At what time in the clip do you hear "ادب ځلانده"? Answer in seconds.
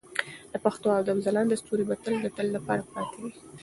0.99-1.55